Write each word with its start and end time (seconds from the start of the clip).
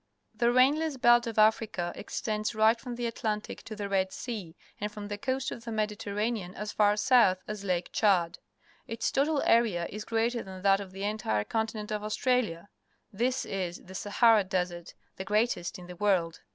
The 0.33 0.51
rainless 0.51 0.97
belt 0.97 1.27
of 1.27 1.37
Africa 1.37 1.93
extends 1.95 2.55
right 2.55 2.81
from 2.81 2.95
the 2.95 3.05
Atlantic 3.05 3.61
to 3.65 3.75
the 3.75 3.87
Red 3.87 4.11
Sea, 4.11 4.55
and 4.79 4.91
from 4.91 5.09
the 5.09 5.17
coast 5.19 5.51
of 5.51 5.63
the 5.63 5.71
Mediterranean 5.71 6.55
as 6.55 6.71
far 6.71 6.97
south 6.97 7.43
as 7.47 7.63
Lake 7.63 7.89
Chad. 7.91 8.39
Its 8.87 9.11
total 9.11 9.43
area 9.43 9.85
is 9.91 10.03
greater 10.03 10.41
than 10.41 10.63
that 10.63 10.81
ot 10.81 10.89
the 10.89 11.03
entire 11.03 11.43
continent 11.43 11.91
of 11.91 12.03
Australia. 12.03 12.67
This 13.13 13.45
is 13.45 13.83
the 13.83 13.93
Sahara 13.93 14.43
Desert, 14.43 14.95
the 15.17 15.23
greatest 15.23 15.77
in 15.77 15.85
the 15.85 15.95
world. 15.95 16.41